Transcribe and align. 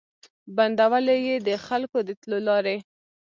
بندولې 0.55 1.15
یې 1.27 1.35
د 1.47 1.49
خلکو 1.67 1.97
د 2.07 2.09
تلو 2.21 2.37
لاري 2.47 2.77